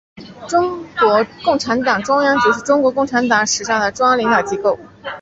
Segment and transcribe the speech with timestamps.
[0.47, 4.79] 中国共产党中央局是中国共产党历史上的中央领导机构。